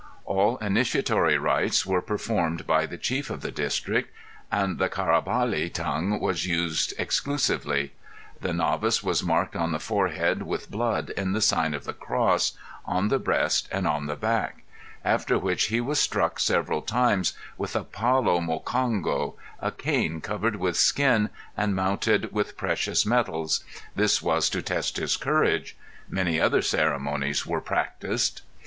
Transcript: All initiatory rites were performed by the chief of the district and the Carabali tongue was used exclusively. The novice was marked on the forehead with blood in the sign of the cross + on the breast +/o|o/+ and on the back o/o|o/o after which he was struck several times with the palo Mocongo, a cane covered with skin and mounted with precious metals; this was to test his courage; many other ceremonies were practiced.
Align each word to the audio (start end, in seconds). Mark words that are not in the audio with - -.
All 0.25 0.57
initiatory 0.57 1.37
rites 1.37 1.85
were 1.85 2.01
performed 2.01 2.65
by 2.65 2.87
the 2.87 2.97
chief 2.97 3.29
of 3.29 3.41
the 3.41 3.51
district 3.51 4.11
and 4.51 4.79
the 4.79 4.89
Carabali 4.89 5.71
tongue 5.71 6.19
was 6.19 6.47
used 6.47 6.95
exclusively. 6.97 7.93
The 8.39 8.51
novice 8.51 9.03
was 9.03 9.21
marked 9.21 9.55
on 9.55 9.71
the 9.73 9.79
forehead 9.79 10.41
with 10.41 10.71
blood 10.71 11.11
in 11.11 11.33
the 11.33 11.39
sign 11.39 11.75
of 11.75 11.83
the 11.83 11.93
cross 11.93 12.53
+ 12.71 12.75
on 12.85 13.09
the 13.09 13.19
breast 13.19 13.67
+/o|o/+ 13.69 13.77
and 13.77 13.85
on 13.87 14.07
the 14.07 14.15
back 14.15 14.63
o/o|o/o 15.05 15.13
after 15.13 15.37
which 15.37 15.65
he 15.65 15.79
was 15.79 15.99
struck 15.99 16.39
several 16.39 16.81
times 16.81 17.35
with 17.55 17.73
the 17.73 17.83
palo 17.83 18.39
Mocongo, 18.39 19.35
a 19.59 19.69
cane 19.71 20.19
covered 20.19 20.55
with 20.55 20.77
skin 20.77 21.29
and 21.55 21.75
mounted 21.75 22.31
with 22.33 22.57
precious 22.57 23.05
metals; 23.05 23.63
this 23.95 24.19
was 24.19 24.49
to 24.49 24.63
test 24.63 24.97
his 24.97 25.15
courage; 25.15 25.77
many 26.09 26.41
other 26.41 26.63
ceremonies 26.63 27.45
were 27.45 27.61
practiced. 27.61 28.41